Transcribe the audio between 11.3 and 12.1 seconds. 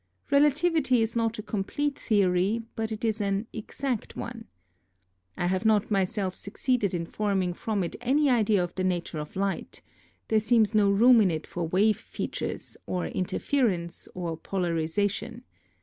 for wave